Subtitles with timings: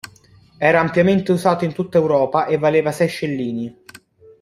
[0.57, 3.83] Era ampiamente usato in tutta Europa e valeva sei scellini.